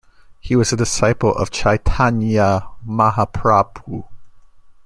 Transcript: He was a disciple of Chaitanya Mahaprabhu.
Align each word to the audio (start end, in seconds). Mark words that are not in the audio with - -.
He 0.39 0.55
was 0.55 0.73
a 0.73 0.75
disciple 0.75 1.31
of 1.35 1.51
Chaitanya 1.51 2.67
Mahaprabhu. 2.83 4.05